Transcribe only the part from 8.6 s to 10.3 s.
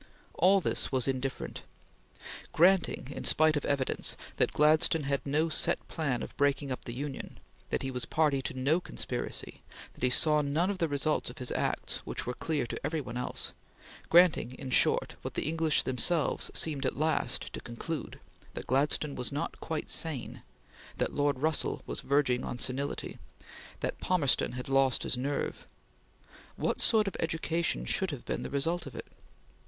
conspiracy; that he